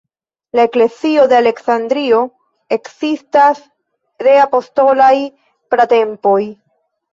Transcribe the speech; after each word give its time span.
La 0.59 0.63
"eklezio 0.69 1.25
de 1.33 1.37
Aleksandrio" 1.39 2.21
ekzistas 2.79 3.61
de 4.29 4.35
apostolaj 4.47 5.13
pratempoj. 5.77 6.43